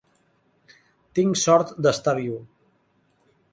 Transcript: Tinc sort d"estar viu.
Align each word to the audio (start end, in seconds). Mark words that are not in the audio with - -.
Tinc 1.19 1.39
sort 1.43 1.75
d"estar 1.87 2.17
viu. 2.23 2.43